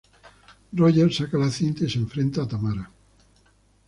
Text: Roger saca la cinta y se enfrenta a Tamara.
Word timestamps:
Roger 0.79 1.13
saca 1.13 1.37
la 1.37 1.51
cinta 1.51 1.83
y 1.83 1.89
se 1.91 1.99
enfrenta 1.99 2.41
a 2.41 2.47
Tamara. 2.47 2.89